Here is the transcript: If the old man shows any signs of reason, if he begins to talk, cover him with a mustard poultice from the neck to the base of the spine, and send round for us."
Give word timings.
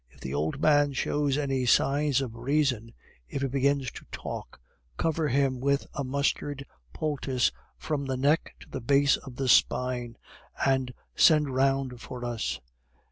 If 0.09 0.19
the 0.19 0.33
old 0.33 0.59
man 0.59 0.93
shows 0.93 1.37
any 1.37 1.63
signs 1.67 2.21
of 2.21 2.35
reason, 2.35 2.91
if 3.29 3.43
he 3.43 3.47
begins 3.47 3.91
to 3.91 4.05
talk, 4.11 4.59
cover 4.97 5.27
him 5.27 5.59
with 5.59 5.85
a 5.93 6.03
mustard 6.03 6.65
poultice 6.91 7.51
from 7.77 8.05
the 8.07 8.17
neck 8.17 8.55
to 8.61 8.69
the 8.71 8.81
base 8.81 9.17
of 9.17 9.35
the 9.35 9.47
spine, 9.47 10.17
and 10.65 10.91
send 11.15 11.53
round 11.53 12.01
for 12.01 12.25
us." 12.25 12.59